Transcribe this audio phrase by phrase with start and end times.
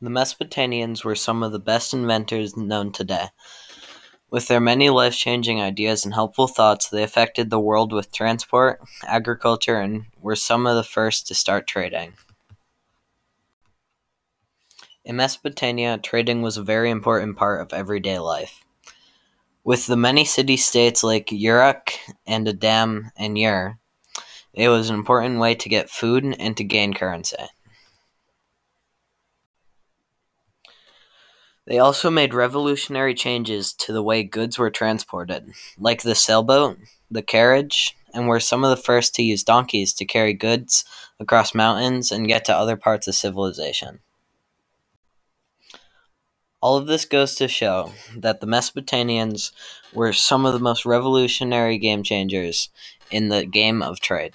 [0.00, 3.30] The Mesopotamians were some of the best inventors known today.
[4.30, 8.80] With their many life changing ideas and helpful thoughts, they affected the world with transport,
[9.04, 12.12] agriculture, and were some of the first to start trading.
[15.04, 18.64] In Mesopotamia, trading was a very important part of everyday life.
[19.64, 21.92] With the many city states like Uruk
[22.24, 23.78] and Adam and Ur,
[24.52, 27.36] it was an important way to get food and to gain currency.
[31.68, 36.78] They also made revolutionary changes to the way goods were transported, like the sailboat,
[37.10, 40.86] the carriage, and were some of the first to use donkeys to carry goods
[41.20, 43.98] across mountains and get to other parts of civilization.
[46.62, 49.52] All of this goes to show that the Mesopotamians
[49.92, 52.70] were some of the most revolutionary game changers
[53.10, 54.32] in the game of trade.